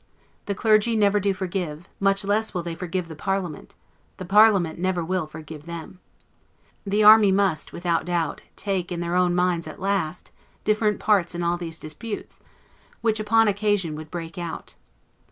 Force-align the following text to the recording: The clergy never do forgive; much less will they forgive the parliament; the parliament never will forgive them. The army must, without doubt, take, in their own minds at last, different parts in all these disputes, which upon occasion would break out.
The 0.47 0.55
clergy 0.55 0.95
never 0.95 1.19
do 1.19 1.31
forgive; 1.31 1.87
much 1.99 2.23
less 2.25 2.55
will 2.55 2.63
they 2.63 2.73
forgive 2.73 3.07
the 3.07 3.15
parliament; 3.15 3.75
the 4.17 4.25
parliament 4.25 4.79
never 4.79 5.05
will 5.05 5.27
forgive 5.27 5.67
them. 5.67 5.99
The 6.85 7.03
army 7.03 7.31
must, 7.31 7.71
without 7.71 8.05
doubt, 8.05 8.41
take, 8.55 8.91
in 8.91 8.99
their 8.99 9.13
own 9.13 9.35
minds 9.35 9.67
at 9.67 9.79
last, 9.79 10.31
different 10.63 10.99
parts 10.99 11.35
in 11.35 11.43
all 11.43 11.55
these 11.55 11.77
disputes, 11.77 12.41
which 13.01 13.19
upon 13.19 13.47
occasion 13.47 13.93
would 13.95 14.09
break 14.09 14.39
out. 14.39 14.73